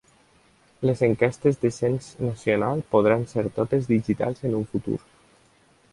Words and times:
Les 0.89 1.03
enquestes 1.07 1.59
de 1.65 1.71
cens 1.75 2.07
nacional 2.29 2.83
podran 2.97 3.29
ser 3.35 3.47
totes 3.61 3.93
digitals 3.93 4.45
en 4.51 4.61
un 4.63 4.69
futur. 4.73 4.99